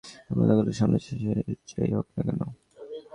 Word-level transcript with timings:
আমরা 0.29 0.43
লোকটাকে 0.49 0.73
সামলাছি, 0.79 1.11
সে 1.21 1.31
যেই 1.69 1.91
হোক 1.95 2.07
না 2.15 2.21
কেন। 2.27 2.41